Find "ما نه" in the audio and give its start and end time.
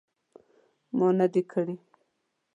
0.97-1.27